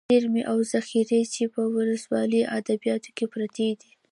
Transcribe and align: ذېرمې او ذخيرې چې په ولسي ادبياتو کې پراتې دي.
ذېرمې 0.11 0.43
او 0.51 0.57
ذخيرې 0.71 1.21
چې 1.33 1.43
په 1.53 1.61
ولسي 1.75 2.41
ادبياتو 2.57 3.09
کې 3.17 3.25
پراتې 3.31 3.69
دي. 3.79 3.91